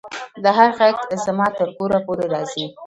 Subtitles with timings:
[0.43, 2.65] د هغې غږ زما تر کوره پورې راځي